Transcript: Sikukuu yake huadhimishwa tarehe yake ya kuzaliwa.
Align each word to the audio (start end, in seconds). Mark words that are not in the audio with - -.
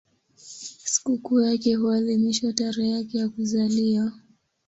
Sikukuu 0.89 1.39
yake 1.41 1.75
huadhimishwa 1.75 2.53
tarehe 2.53 2.89
yake 2.89 3.17
ya 3.17 3.29
kuzaliwa. 3.29 4.11